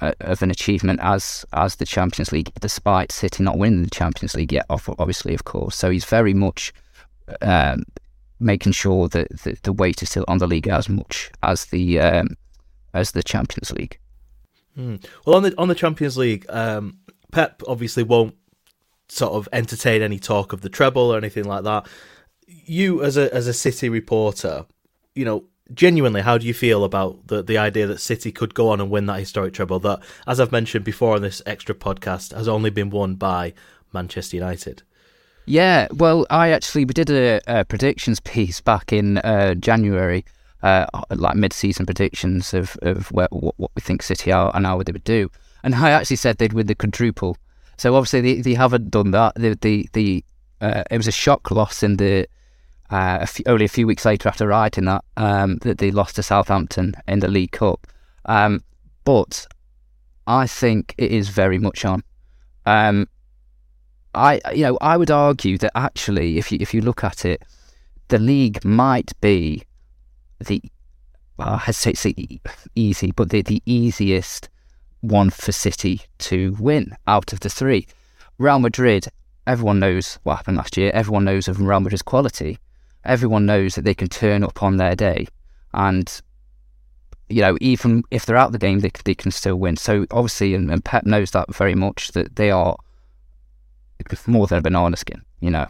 [0.00, 4.52] of an achievement as as the Champions League, despite City not winning the Champions League
[4.52, 5.76] yet, obviously, of course.
[5.76, 6.72] So he's very much
[7.42, 7.84] um,
[8.38, 12.00] making sure that the, the, weight is still on the league as much as the
[12.00, 12.28] um,
[12.94, 13.98] as the Champions League.
[14.74, 14.96] Hmm.
[15.24, 16.98] Well, on the on the Champions League, um,
[17.32, 18.34] Pep obviously won't
[19.08, 21.86] sort of entertain any talk of the treble or anything like that.
[22.46, 24.66] You, as a as a City reporter,
[25.14, 28.70] you know, genuinely, how do you feel about the the idea that City could go
[28.70, 32.34] on and win that historic treble that, as I've mentioned before on this extra podcast,
[32.34, 33.54] has only been won by
[33.92, 34.82] Manchester United?
[35.46, 40.24] Yeah, well, I actually we did a, a predictions piece back in uh, January,
[40.62, 44.82] uh, like mid-season predictions of of where, what, what we think City are and how
[44.82, 45.30] they would do,
[45.62, 47.36] and I actually said they'd win the quadruple.
[47.76, 49.34] So obviously they, they haven't done that.
[49.36, 50.24] The the, the
[50.60, 52.26] uh, it was a shock loss in the
[52.90, 56.16] uh, a few, only a few weeks later after writing that um, that they lost
[56.16, 57.86] to Southampton in the League Cup.
[58.26, 58.62] Um,
[59.04, 59.46] but
[60.26, 62.02] I think it is very much on.
[62.66, 63.08] Um,
[64.14, 67.42] I you know I would argue that actually if you if you look at it,
[68.08, 69.62] the league might be
[70.44, 70.62] the
[71.36, 72.40] well, I hesitate to say
[72.74, 74.48] easy, but the, the easiest
[75.00, 77.86] one for City to win out of the three.
[78.36, 79.06] Real Madrid,
[79.46, 80.90] everyone knows what happened last year.
[80.92, 82.58] Everyone knows of Real Madrid's quality.
[83.04, 85.26] Everyone knows that they can turn up on their day,
[85.72, 86.20] and
[87.30, 89.76] you know even if they're out of the game, they they can still win.
[89.76, 92.76] So obviously, and, and Pep knows that very much that they are
[94.26, 95.22] more than a banana skin.
[95.40, 95.66] You know,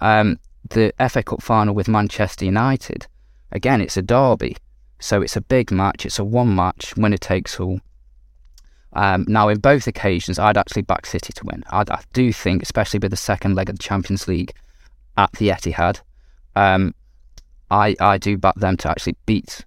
[0.00, 3.06] um, the FA Cup final with Manchester United.
[3.52, 4.56] Again, it's a derby,
[4.98, 6.04] so it's a big match.
[6.06, 7.80] It's a one match, winner takes all.
[8.94, 11.62] Um, now, in both occasions, I'd actually back City to win.
[11.70, 14.52] I'd, I do think, especially with the second leg of the Champions League
[15.16, 16.00] at the Etihad,
[16.56, 16.94] um,
[17.70, 19.64] I I do back them to actually beat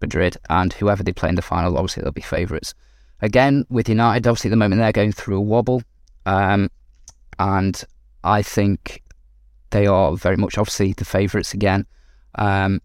[0.00, 1.76] Madrid and whoever they play in the final.
[1.76, 2.74] Obviously, they'll be favourites.
[3.20, 5.82] Again, with United, obviously at the moment they're going through a wobble,
[6.24, 6.70] um,
[7.38, 7.82] and
[8.22, 9.02] I think
[9.70, 11.84] they are very much obviously the favourites again.
[12.36, 12.80] Um,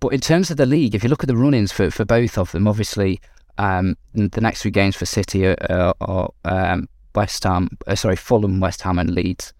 [0.00, 2.38] but in terms of the league, if you look at the run-ins for, for both
[2.38, 3.20] of them, obviously
[3.58, 8.60] um, the next three games for City are, are um, West Ham, uh, sorry, Fulham,
[8.60, 9.52] West Ham, and Leeds.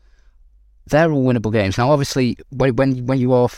[0.87, 1.77] They're all winnable games.
[1.77, 3.49] Now, obviously, when when, when you are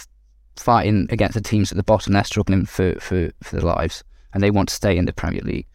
[0.57, 4.43] fighting against the teams at the bottom, they're struggling for, for, for their lives and
[4.43, 5.67] they want to stay in the Premier League.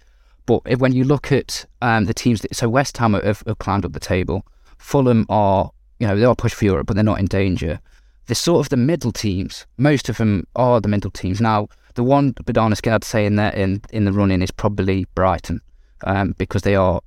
[0.46, 3.58] But if, when you look at um, the teams, that, so West Ham have, have
[3.60, 4.46] climbed up the table.
[4.78, 7.80] Fulham are, you know, they are pushed for Europe, but they're not in danger.
[8.28, 9.66] They're sort of the middle teams.
[9.78, 11.40] Most of them are the middle teams.
[11.40, 15.62] Now, the one Badana I'd say in there in, in the running is probably Brighton
[16.04, 17.02] um, because they are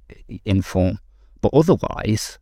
[0.45, 0.99] in form.
[1.41, 2.39] But otherwise,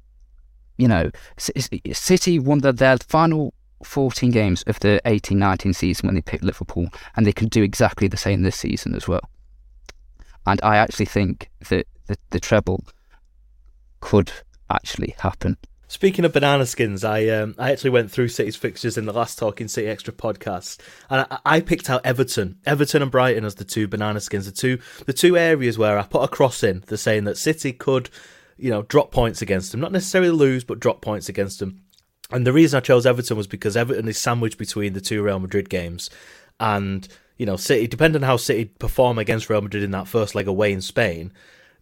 [0.78, 3.52] you know, City won their, their final
[3.84, 7.62] 14 games of the 18 19 season when they picked Liverpool, and they can do
[7.62, 9.28] exactly the same this season as well.
[10.46, 12.84] And I actually think that the, the treble
[14.00, 14.32] could
[14.70, 15.56] actually happen.
[15.88, 19.38] Speaking of banana skins, I um, I actually went through City's fixtures in the last
[19.38, 23.64] Talking City Extra podcast, and I, I, picked out Everton, Everton and Brighton as the
[23.64, 26.98] two banana skins, the two the two areas where I put a cross in, the
[26.98, 28.10] saying that City could,
[28.56, 31.82] you know, drop points against them, not necessarily lose, but drop points against them.
[32.32, 35.38] And the reason I chose Everton was because Everton is sandwiched between the two Real
[35.38, 36.10] Madrid games,
[36.58, 40.34] and you know, City, depending on how City perform against Real Madrid in that first
[40.34, 41.32] leg away in Spain,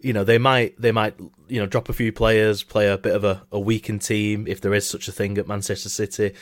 [0.05, 3.17] you know they might they might you know drop a few players, play a bit
[3.17, 6.35] of a, a weakened team if there is such a thing at Manchester City.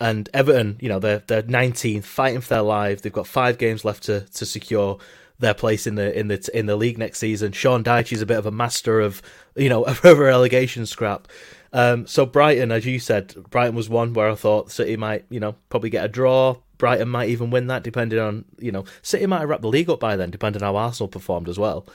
[0.00, 3.02] And Everton, you know, they're they're 19th, fighting for their life.
[3.02, 4.98] They've got five games left to, to secure
[5.38, 7.52] their place in the in the in the league next season.
[7.52, 9.22] Sean Dyche is a bit of a master of
[9.56, 11.28] you know a relegation scrap.
[11.72, 15.40] Um, so Brighton, as you said, Brighton was one where I thought City might you
[15.40, 16.56] know probably get a draw.
[16.76, 19.88] Brighton might even win that, depending on you know City might have wrapped the league
[19.88, 21.86] up by then, depending on how Arsenal performed as well.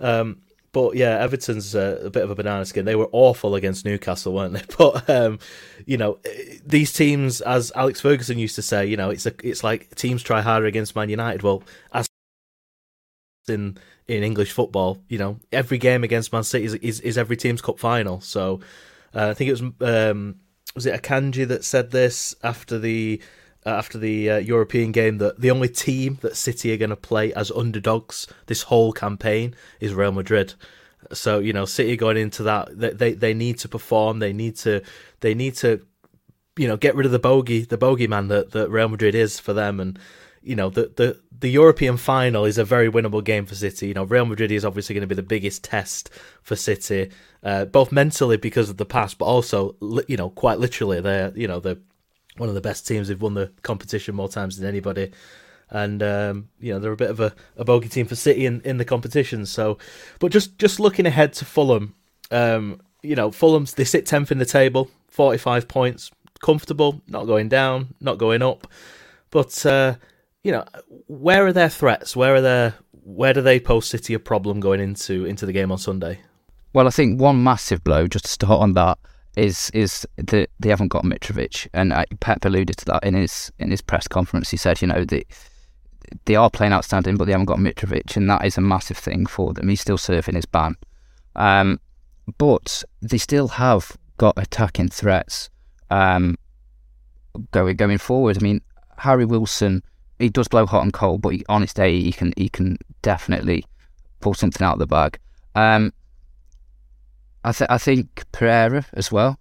[0.00, 0.38] Um,
[0.74, 2.84] but yeah, Everton's a, bit of a banana skin.
[2.84, 4.62] They were awful against Newcastle, weren't they?
[4.76, 5.38] But um,
[5.86, 6.18] you know,
[6.66, 10.22] these teams, as Alex Ferguson used to say, you know, it's a, it's like teams
[10.22, 11.42] try harder against Man United.
[11.42, 12.06] Well, as
[13.48, 17.36] in in English football, you know, every game against Man City is is, is every
[17.36, 18.20] team's cup final.
[18.20, 18.60] So
[19.14, 20.40] uh, I think it was um,
[20.74, 23.22] was it Akanji that said this after the
[23.66, 27.32] after the uh, European game that the only team that City are going to play
[27.32, 30.54] as underdogs this whole campaign is Real Madrid.
[31.12, 34.18] So you know, City going into that, they they, they need to perform.
[34.18, 34.82] They need to
[35.20, 35.84] they need to
[36.56, 39.40] you know get rid of the bogey the bogey man that, that Real Madrid is
[39.40, 39.98] for them and
[40.42, 43.88] you know the, the the European final is a very winnable game for City.
[43.88, 46.10] You know Real Madrid is obviously going to be the biggest test
[46.42, 47.10] for City,
[47.42, 49.74] uh, both mentally because of the past, but also
[50.06, 51.78] you know quite literally they're you know they're
[52.36, 53.08] one of the best teams.
[53.08, 55.12] They've won the competition more times than anybody,
[55.70, 58.60] and um, you know they're a bit of a, a bogey team for City in,
[58.62, 59.46] in the competition.
[59.46, 59.78] So,
[60.18, 61.94] but just just looking ahead to Fulham,
[62.30, 67.26] um, you know Fulham's they sit tenth in the table, forty five points, comfortable, not
[67.26, 68.66] going down, not going up,
[69.30, 69.64] but.
[69.66, 69.94] Uh,
[70.44, 70.64] you know,
[71.06, 72.14] where are their threats?
[72.14, 75.72] Where are their where do they pose City a problem going into into the game
[75.72, 76.20] on Sunday?
[76.72, 78.98] Well, I think one massive blow, just to start on that,
[79.36, 83.52] is is that they haven't got Mitrovic, and uh, Pep alluded to that in his
[83.58, 84.50] in his press conference.
[84.50, 85.24] He said, you know, they
[86.26, 89.26] they are playing outstanding, but they haven't got Mitrovic, and that is a massive thing
[89.26, 89.68] for them.
[89.68, 90.76] He's still serving his ban,
[91.36, 91.80] um,
[92.38, 95.50] but they still have got attacking threats
[95.90, 96.36] um,
[97.50, 98.36] going going forward.
[98.38, 98.60] I mean,
[98.98, 99.82] Harry Wilson
[100.18, 102.78] he does blow hot and cold, but he, on his day he can he can
[103.02, 103.64] definitely
[104.20, 105.18] pull something out of the bag.
[105.54, 105.92] Um,
[107.44, 109.38] I th- I think Pereira as well.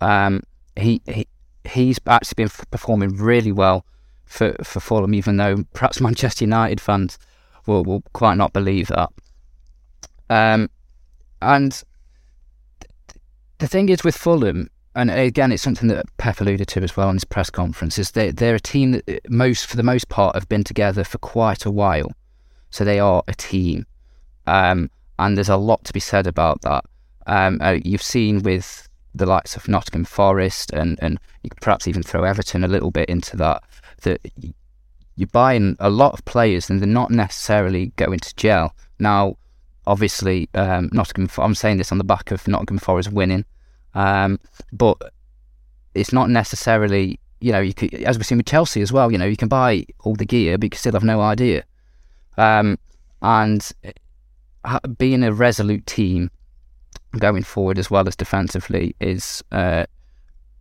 [0.00, 0.42] Um,
[0.76, 1.26] he he
[1.64, 3.84] he's actually been f- performing really well
[4.26, 7.18] for for Fulham, even though perhaps Manchester United fans
[7.66, 9.10] will will quite not believe that.
[10.30, 10.68] Um,
[11.40, 11.72] and
[12.80, 13.20] th-
[13.58, 17.08] the thing is with Fulham, and again, it's something that Pep alluded to as well
[17.08, 17.98] in his press conference.
[17.98, 21.02] Is they they're a team that uh, most, for the most part, have been together
[21.02, 22.12] for quite a while,
[22.70, 23.86] so they are a team,
[24.46, 26.84] um, and there's a lot to be said about that.
[27.28, 31.86] Um, uh, you've seen with the likes of Nottingham Forest, and and you could perhaps
[31.86, 33.62] even throw Everton a little bit into that.
[34.02, 34.20] That
[35.16, 38.74] you're buying a lot of players, and they're not necessarily going to gel.
[38.98, 39.36] Now,
[39.86, 41.30] obviously, um, Nottingham.
[41.38, 43.44] I'm saying this on the back of Nottingham Forest winning.
[43.94, 44.38] Um,
[44.72, 44.96] but
[45.94, 49.18] it's not necessarily, you know, you could, as we've seen with Chelsea as well, you
[49.18, 51.64] know, you can buy all the gear, but you can still have no idea.
[52.36, 52.78] Um,
[53.22, 53.72] and
[54.98, 56.30] being a resolute team
[57.12, 59.84] going forward as well as defensively is, uh,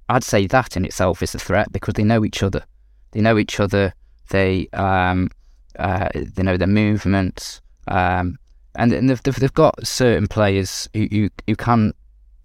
[0.10, 2.64] I'd say that in itself is a threat because they know each other.
[3.12, 3.94] They know each other.
[4.30, 5.30] They um,
[5.78, 8.38] uh, they know their movements, um,
[8.76, 11.94] and, and they've, they've got certain players who, who, who can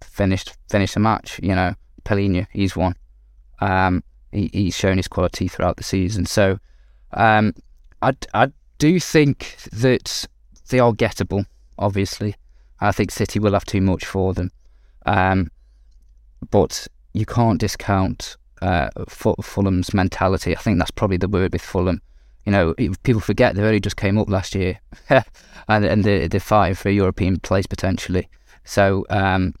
[0.01, 1.39] finish finished the match.
[1.41, 1.73] You know,
[2.05, 2.95] Palhinha, he's one.
[3.59, 6.25] Um, he, he's shown his quality throughout the season.
[6.25, 6.59] So
[7.13, 7.53] um,
[8.01, 10.27] I, I do think that
[10.69, 11.45] they are gettable,
[11.77, 12.35] obviously.
[12.83, 14.51] I think City will have too much for them.
[15.05, 15.49] Um,
[16.49, 20.55] but you can't discount uh, Fulham's mentality.
[20.55, 22.01] I think that's probably the word with Fulham.
[22.45, 26.39] You know, people forget they only just came up last year, and, and they're, they're
[26.39, 28.27] fighting for a European place potentially.
[28.65, 29.53] So um,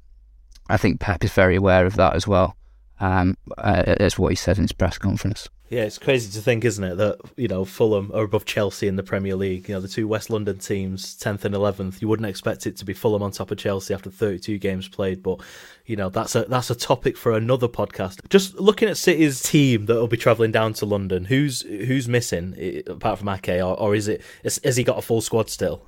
[0.69, 2.57] I think Pep is very aware of that as well.
[2.99, 5.47] Um, uh, that's what he said in his press conference.
[5.73, 8.95] Yeah, it's crazy to think, isn't it, that you know Fulham are above Chelsea in
[8.95, 9.67] the Premier League.
[9.67, 11.99] You know, the two West London teams, tenth and eleventh.
[11.99, 15.23] You wouldn't expect it to be Fulham on top of Chelsea after thirty-two games played,
[15.23, 15.39] but
[15.87, 18.19] you know that's a that's a topic for another podcast.
[18.29, 22.83] Just looking at City's team that will be travelling down to London, who's who's missing
[22.85, 25.83] apart from Ake, or, or is it has he got a full squad still?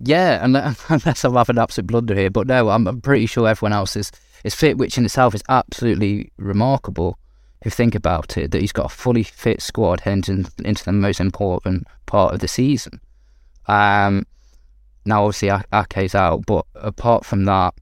[0.00, 3.72] Yeah, unless I'm having an absolute blunder here, but no, I'm, I'm pretty sure everyone
[3.72, 7.16] else is, is fit, which in itself is absolutely remarkable
[7.64, 11.20] you think about it, that he's got a fully fit squad heading into the most
[11.20, 13.00] important part of the season.
[13.66, 14.26] Um,
[15.04, 17.74] now, obviously, Ake's out, but apart from that,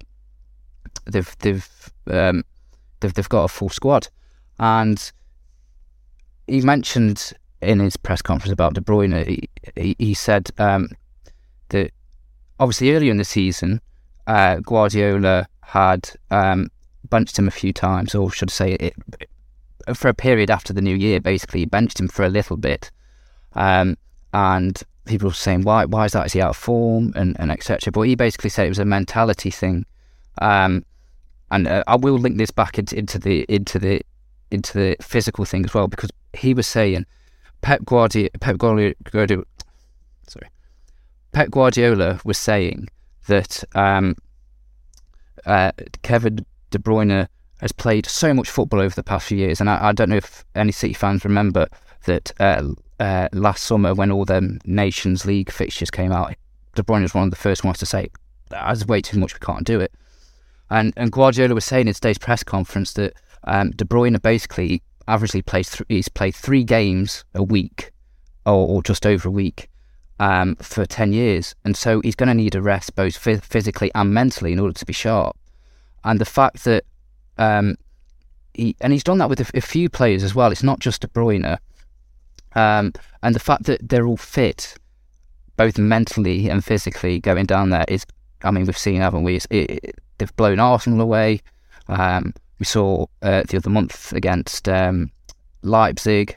[1.07, 1.69] they've they've
[2.09, 2.45] um,
[3.01, 4.09] they've they've got a full squad,
[4.59, 5.13] and
[6.47, 10.89] he mentioned in his press conference about De Bruyne, he, he, he said um,
[11.69, 11.93] that
[12.59, 13.81] obviously earlier in the season,
[14.27, 16.69] uh, Guardiola had um,
[17.09, 18.95] benched him a few times, or should I say, it,
[19.95, 21.21] for a period after the new year.
[21.21, 22.91] Basically, he benched him for a little bit,
[23.55, 23.97] um,
[24.33, 25.85] and people were saying, "Why?
[25.85, 26.27] Why is that?
[26.27, 27.93] Is he out of form?" and, and etc.
[27.93, 29.87] But he basically said it was a mentality thing,
[30.41, 30.85] um,
[31.51, 34.01] and uh, I will link this back into, into the into the
[34.51, 37.07] into the physical thing as well because he was saying
[37.63, 39.45] Pep Guardiola, Pep Guardiola
[40.29, 40.49] sorry,
[41.33, 42.89] Pep Guardiola was saying
[43.29, 44.17] that um,
[45.47, 45.73] uh,
[46.03, 47.29] Kevin De Bruyne
[47.63, 50.17] has played so much football over the past few years, and I, I don't know
[50.17, 51.69] if any City fans remember
[52.07, 56.35] that uh, uh, last summer when all the Nations League fixtures came out,
[56.75, 58.09] De Bruyne was one of the first ones to say,
[58.49, 59.33] "That's way too much.
[59.35, 59.93] We can't do it."
[60.71, 65.47] And and Guardiola was saying in today's press conference that um, De Bruyne basically averagely
[65.47, 67.93] plays th- he's played three games a week,
[68.45, 69.69] or, or just over a week,
[70.19, 74.13] um, for ten years, and so he's going to need a rest both physically and
[74.13, 75.37] mentally in order to be sharp.
[76.03, 76.85] And the fact that
[77.43, 77.77] um,
[78.55, 80.53] he and he's done that with a, a, few players as well.
[80.53, 81.59] It's not just De Bruyne,
[82.55, 84.77] um, and the fact that they're all fit,
[85.57, 88.07] both mentally and physically, going down there is.
[88.45, 89.37] I mean, we've seen, haven't we?
[89.37, 91.41] It, it, they've blown Arsenal away.
[91.87, 95.11] Um, we saw uh, the other month against um,
[95.63, 96.37] Leipzig.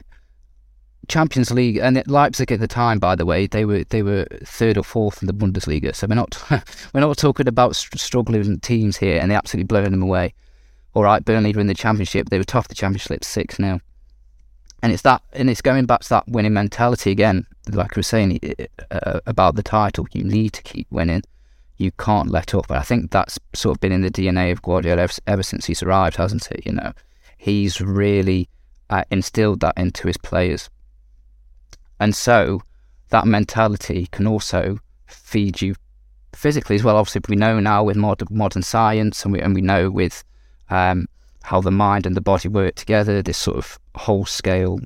[1.08, 4.76] Champions League and Leipzig at the time, by the way, they were they were third
[4.76, 5.94] or fourth in the Bundesliga.
[5.94, 6.42] So we're not
[6.94, 10.34] we're not talking about struggling teams here, and they absolutely blowing them away.
[10.96, 13.80] All right, Burnley were in the Championship; they were of the Championship six now,
[14.82, 17.46] and it's that and it's going back to that winning mentality again.
[17.70, 18.40] Like I was saying
[18.90, 21.22] uh, about the title, you need to keep winning
[21.76, 22.68] you can't let up.
[22.68, 25.66] But I think that's sort of been in the DNA of Guardiola ever, ever since
[25.66, 26.64] he's arrived, hasn't it?
[26.66, 26.92] You know,
[27.36, 28.48] he's really
[28.90, 30.70] uh, instilled that into his players.
[32.00, 32.62] And so
[33.10, 35.74] that mentality can also feed you
[36.34, 36.96] physically as well.
[36.96, 40.24] Obviously, we know now with modern, modern science and we, and we know with
[40.70, 41.06] um,
[41.42, 44.80] how the mind and the body work together, this sort of whole scale,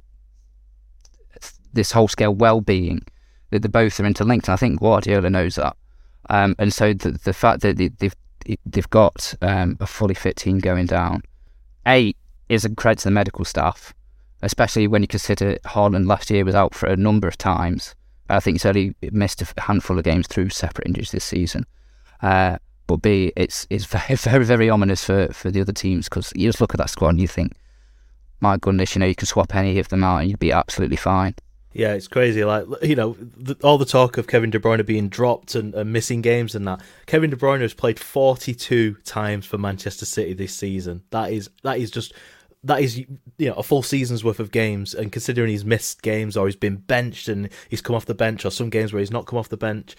[1.72, 3.02] this whole scale well-being,
[3.50, 4.48] that the both are interlinked.
[4.48, 5.76] And I think Guardiola knows that.
[6.28, 8.14] Um, and so the, the fact that they've
[8.64, 11.22] they've got um, a fully fit team going down,
[11.86, 12.14] a
[12.48, 13.94] is a credit to the medical staff,
[14.42, 17.94] especially when you consider Haaland last year was out for a number of times.
[18.28, 21.66] I think he's only missed a handful of games through separate injuries this season.
[22.22, 22.58] Uh,
[22.90, 23.84] but B, it's it's
[24.24, 27.10] very very ominous for, for the other teams because you just look at that squad
[27.10, 27.52] and you think,
[28.40, 30.96] my goodness, you know you can swap any of them out and you'd be absolutely
[30.96, 31.36] fine.
[31.72, 32.42] Yeah, it's crazy.
[32.42, 33.16] Like you know,
[33.62, 36.80] all the talk of Kevin De Bruyne being dropped and, and, missing games and that.
[37.06, 41.04] Kevin De Bruyne has played forty-two times for Manchester City this season.
[41.10, 42.12] That is that is just
[42.64, 43.06] that is you
[43.38, 44.94] know a full season's worth of games.
[44.94, 48.44] And considering he's missed games or he's been benched and he's come off the bench,
[48.44, 49.94] or some games where he's not come off the bench,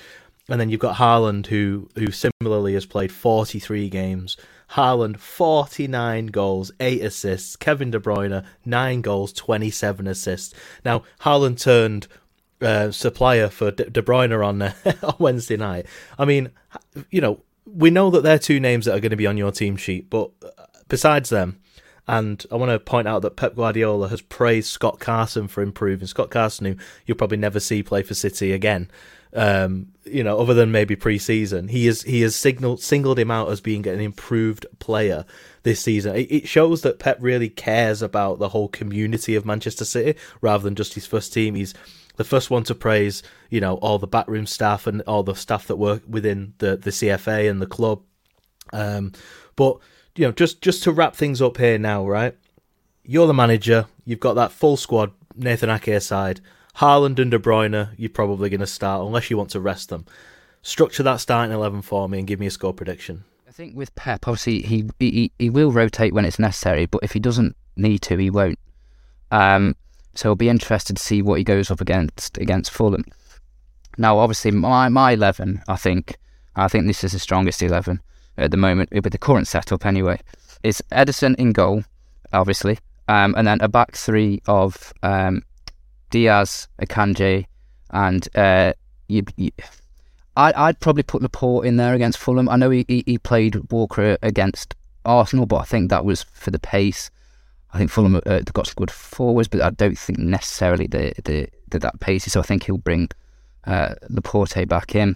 [0.52, 4.38] and then you've got Haaland who who similarly has played forty-three games.
[4.72, 7.58] Haaland, 49 goals, 8 assists.
[7.58, 10.54] Kevin De Bruyne, 9 goals, 27 assists.
[10.86, 12.08] Now, Haaland turned
[12.62, 14.74] uh, supplier for De, De Bruyne on, uh,
[15.04, 15.88] on Wednesday night.
[16.18, 16.52] I mean,
[17.10, 19.52] you know, we know that they're two names that are going to be on your
[19.52, 21.60] team sheet, but uh, besides them,
[22.08, 26.08] and I want to point out that Pep Guardiola has praised Scott Carson for improving.
[26.08, 26.76] Scott Carson, who
[27.06, 28.89] you'll probably never see play for City again,
[29.34, 33.49] um, you know, other than maybe pre-season, he is he has signaled singled him out
[33.49, 35.25] as being an improved player
[35.63, 36.15] this season.
[36.15, 40.63] It, it shows that Pep really cares about the whole community of Manchester City rather
[40.63, 41.55] than just his first team.
[41.55, 41.73] He's
[42.17, 45.67] the first one to praise, you know, all the backroom staff and all the staff
[45.67, 48.01] that work within the the CFA and the club.
[48.73, 49.13] Um,
[49.55, 49.77] but
[50.15, 52.38] you know, just just to wrap things up here now, right?
[53.03, 53.88] You're the manager.
[54.03, 56.41] You've got that full squad, Nathan Ake side.
[56.82, 60.03] Haaland and De Bruyne, you're probably going to start unless you want to rest them.
[60.63, 63.23] Structure that starting eleven for me and give me a score prediction.
[63.47, 67.11] I think with Pep, obviously he he he will rotate when it's necessary, but if
[67.11, 68.57] he doesn't need to, he won't.
[69.29, 69.75] Um,
[70.15, 73.05] so I'll be interested to see what he goes up against against Fulham.
[73.99, 76.17] Now, obviously, my my eleven, I think,
[76.55, 78.01] I think this is the strongest eleven
[78.38, 79.86] at the moment with the current setup.
[79.86, 80.19] Anyway,
[80.63, 81.84] is Ederson in goal,
[82.34, 85.43] obviously, um, and then a back three of um,
[86.12, 87.45] Dias, Akanji,
[87.89, 88.74] and uh,
[89.07, 89.51] you, you,
[90.38, 92.47] I, I'd probably put Laporte in there against Fulham.
[92.47, 96.51] I know he, he, he, played Walker against Arsenal, but I think that was for
[96.51, 97.09] the pace.
[97.74, 101.14] I think Fulham uh, they've got some good forwards, but I don't think necessarily the
[101.24, 102.26] the, the that pace.
[102.26, 103.09] So I think he'll bring
[103.66, 105.16] uh, Laporte back in,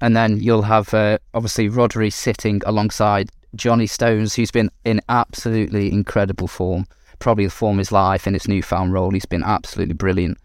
[0.00, 5.92] and then you'll have uh, obviously Rodri sitting alongside Johnny Stones, who's been in absolutely
[5.92, 6.86] incredible form
[7.22, 9.12] probably the form of his life in his newfound role.
[9.12, 10.38] He's been absolutely brilliant.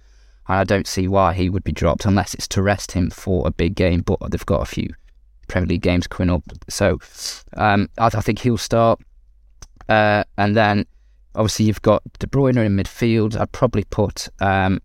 [0.48, 3.48] And I don't see why he would be dropped unless it's to rest him for
[3.48, 4.02] a big game.
[4.02, 4.90] But they've got a few
[5.48, 6.44] Premier League games coming up.
[6.70, 7.00] So
[7.56, 9.00] um, I, I, think he'll start.
[9.90, 10.86] Uh, and then
[11.34, 13.36] obviously you've got De Bruyne in midfield.
[13.36, 14.80] I'd probably put um,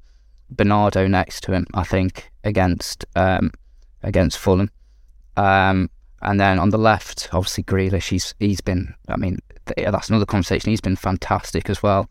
[0.50, 3.52] Bernardo next to him, I think, against um,
[4.02, 4.70] against Fulham.
[5.36, 5.90] Um,
[6.22, 10.70] and then on the left, obviously Grealish, he's he's been, I mean, that's another conversation.
[10.70, 12.08] He's been fantastic as well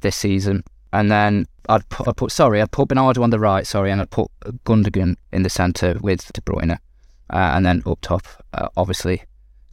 [0.00, 0.64] this season.
[0.92, 4.00] And then I'd put, I'd put sorry, I'd put Bernardo on the right, sorry, and
[4.00, 4.30] I'd put
[4.64, 6.78] Gundogan in the centre with De Bruyne.
[7.30, 9.22] uh, and then up top, uh, obviously,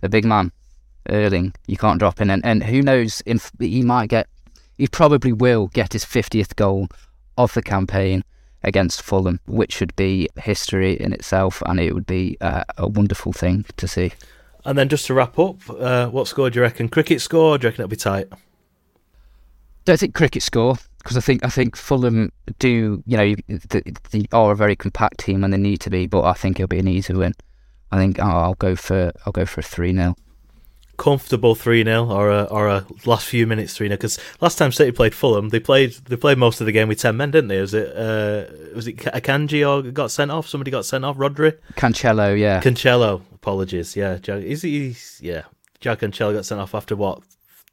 [0.02, 0.52] the big man,
[1.10, 1.54] Erling.
[1.68, 4.28] You can't drop in, and, and who knows if he might get,
[4.78, 6.88] he probably will get his fiftieth goal
[7.38, 8.24] of the campaign
[8.64, 13.34] against Fulham, which should be history in itself, and it would be uh, a wonderful
[13.34, 14.12] thing to see.
[14.66, 16.90] And then just to wrap up, uh, what score do you reckon?
[16.90, 17.58] Cricket score?
[17.58, 18.28] do you reckon it'll be tight?
[19.86, 23.82] Don't think cricket score because I think I think Fulham do you know they,
[24.12, 26.68] they are a very compact team and they need to be, but I think it'll
[26.68, 27.34] be an easy win.
[27.92, 30.16] I think oh, I'll go for I'll go for a three 0
[30.98, 34.72] comfortable three 0 or a or a last few minutes three 0 because last time
[34.72, 37.48] City played Fulham, they played they played most of the game with ten men, didn't
[37.48, 37.60] they?
[37.60, 38.46] Was it uh,
[38.76, 40.48] was it Akanji or got sent off?
[40.48, 41.18] Somebody got sent off.
[41.18, 43.22] Rodri, Cancelo, yeah, Cancelo.
[43.42, 44.96] Apologies, yeah, is he?
[45.20, 45.44] Yeah,
[45.80, 47.22] Jack Cancelo got sent off after what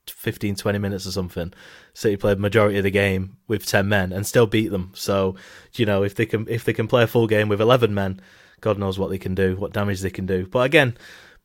[0.08, 1.52] 15, 20 minutes or something.
[1.92, 4.92] City played majority of the game with ten men and still beat them.
[4.94, 5.34] So
[5.74, 8.20] you know if they can if they can play a full game with eleven men,
[8.60, 10.46] God knows what they can do, what damage they can do.
[10.46, 10.96] But again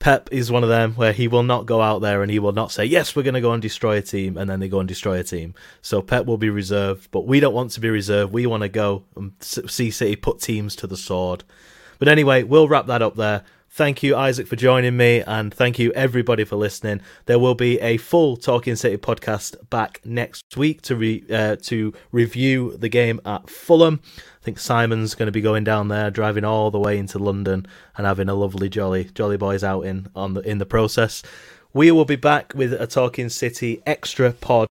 [0.03, 2.51] Pep is one of them where he will not go out there and he will
[2.51, 4.79] not say, Yes, we're going to go and destroy a team, and then they go
[4.79, 5.53] and destroy a team.
[5.81, 8.33] So Pep will be reserved, but we don't want to be reserved.
[8.33, 11.45] We want to go and see City put teams to the sword.
[11.99, 13.43] But anyway, we'll wrap that up there.
[13.75, 17.01] Thank you, Isaac, for joining me, and thank you, everybody, for listening.
[17.25, 21.91] There will be a full Talking City podcast back next week to re, uh, to
[22.11, 23.99] review the game at Fulham.
[24.15, 27.65] I think Simon's going to be going down there, driving all the way into London,
[27.97, 31.23] and having a lovely jolly jolly boys outing on the in the process.
[31.73, 34.67] We will be back with a Talking City extra pod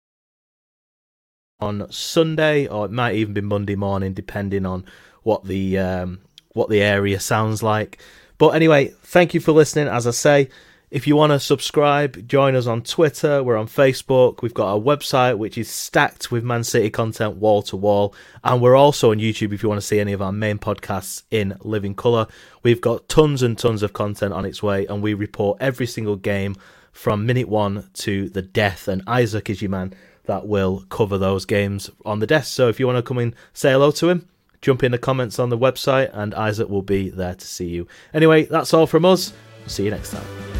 [1.58, 4.84] on Sunday, or it might even be Monday morning, depending on
[5.24, 6.20] what the um,
[6.52, 8.00] what the area sounds like.
[8.42, 9.86] But anyway, thank you for listening.
[9.86, 10.48] As I say,
[10.90, 13.40] if you want to subscribe, join us on Twitter.
[13.40, 14.42] We're on Facebook.
[14.42, 18.16] We've got a website which is stacked with Man City content wall to wall.
[18.42, 21.22] And we're also on YouTube if you want to see any of our main podcasts
[21.30, 22.26] in living colour.
[22.64, 26.16] We've got tons and tons of content on its way, and we report every single
[26.16, 26.56] game
[26.90, 28.88] from minute one to the death.
[28.88, 32.52] And Isaac is your man that will cover those games on the desk.
[32.52, 34.28] So if you want to come and say hello to him,
[34.62, 37.86] jump in the comments on the website, and Isaac will be there to see you.
[38.14, 39.32] Anyway, that's all from us.
[39.66, 40.51] See you next time.